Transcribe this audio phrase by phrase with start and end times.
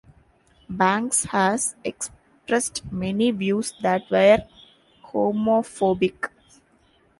[0.67, 4.39] Banks has expressed many views that were
[5.11, 6.31] homophobic.